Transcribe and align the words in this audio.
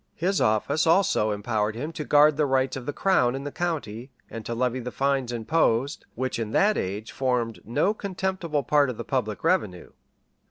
[*] 0.13 0.15
His 0.15 0.41
office 0.41 0.87
also 0.87 1.29
impowered 1.29 1.75
him 1.75 1.91
to 1.91 2.03
guard 2.03 2.35
the 2.35 2.47
rights 2.47 2.75
of 2.75 2.87
the 2.87 2.91
crown 2.91 3.35
in 3.35 3.43
the 3.43 3.51
county, 3.51 4.09
and 4.31 4.43
to 4.47 4.55
levy 4.55 4.79
the 4.79 4.89
fines 4.89 5.31
imposed, 5.31 6.05
which 6.15 6.39
in 6.39 6.49
that 6.53 6.75
age 6.75 7.11
formed 7.11 7.59
no 7.65 7.93
contemptible 7.93 8.63
part 8.63 8.89
of 8.89 8.97
the 8.97 9.05
public 9.05 9.43
revenue. 9.43 9.91